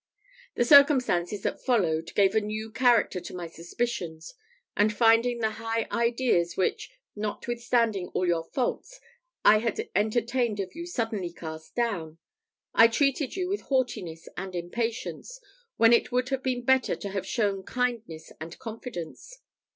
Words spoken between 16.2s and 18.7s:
have been better to have shown kindness and